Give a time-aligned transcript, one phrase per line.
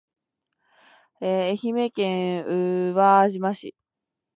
[1.19, 2.43] 愛媛県
[2.91, 3.75] 宇和島市